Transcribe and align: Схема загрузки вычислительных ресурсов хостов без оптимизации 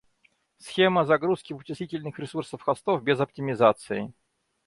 Схема 0.57 1.05
загрузки 1.05 1.53
вычислительных 1.53 2.17
ресурсов 2.17 2.63
хостов 2.63 3.03
без 3.03 3.19
оптимизации 3.19 4.11